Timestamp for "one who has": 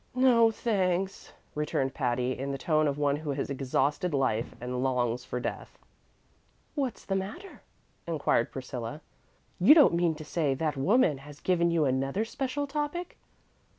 2.97-3.51